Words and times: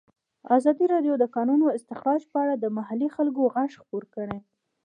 ازادي 0.57 0.85
راډیو 0.93 1.13
د 1.17 1.19
د 1.21 1.25
کانونو 1.35 1.65
استخراج 1.77 2.21
په 2.31 2.37
اړه 2.43 2.53
د 2.57 2.65
محلي 2.77 3.07
خلکو 3.15 3.41
غږ 3.55 3.69
خپور 3.81 4.03
کړی. 4.15 4.37